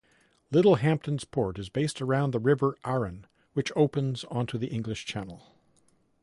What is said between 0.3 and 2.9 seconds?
Littlehampton's port is based around the River